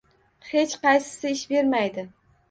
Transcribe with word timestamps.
-Hech 0.51 0.71
qaysisi 0.85 1.33
ish 1.35 1.43
bermaydi! 1.51 2.07